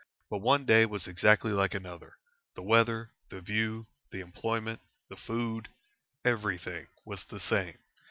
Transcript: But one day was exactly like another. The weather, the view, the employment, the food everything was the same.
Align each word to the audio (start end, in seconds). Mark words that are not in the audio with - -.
But 0.31 0.39
one 0.39 0.65
day 0.65 0.87
was 0.87 1.05
exactly 1.05 1.51
like 1.51 1.75
another. 1.75 2.17
The 2.55 2.63
weather, 2.63 3.11
the 3.29 3.39
view, 3.39 3.85
the 4.09 4.21
employment, 4.21 4.79
the 5.09 5.15
food 5.15 5.69
everything 6.25 6.87
was 7.05 7.23
the 7.25 7.39
same. 7.39 7.77